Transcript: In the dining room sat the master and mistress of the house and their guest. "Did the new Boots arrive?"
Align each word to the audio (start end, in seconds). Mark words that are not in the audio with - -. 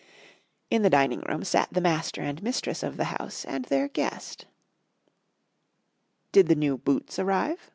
In 0.71 0.81
the 0.81 0.89
dining 0.89 1.19
room 1.29 1.43
sat 1.43 1.69
the 1.71 1.79
master 1.79 2.23
and 2.23 2.41
mistress 2.41 2.81
of 2.81 2.97
the 2.97 3.03
house 3.13 3.45
and 3.45 3.65
their 3.65 3.87
guest. 3.87 4.47
"Did 6.31 6.47
the 6.47 6.55
new 6.55 6.79
Boots 6.79 7.19
arrive?" 7.19 7.69